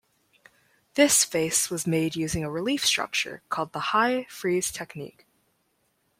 [0.95, 5.27] This vase was made using a relief structure called the high frieze technique.